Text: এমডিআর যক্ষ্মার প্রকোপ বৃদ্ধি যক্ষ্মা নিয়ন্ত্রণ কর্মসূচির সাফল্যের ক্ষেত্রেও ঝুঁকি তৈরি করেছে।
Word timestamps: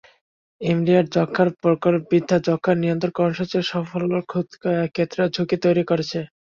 এমডিআর 0.61 1.05
যক্ষ্মার 1.15 1.49
প্রকোপ 1.59 1.93
বৃদ্ধি 2.09 2.37
যক্ষ্মা 2.47 2.73
নিয়ন্ত্রণ 2.81 3.11
কর্মসূচির 3.17 3.69
সাফল্যের 3.71 4.23
ক্ষেত্রেও 4.95 5.33
ঝুঁকি 5.35 5.57
তৈরি 5.63 5.83
করেছে। 5.89 6.19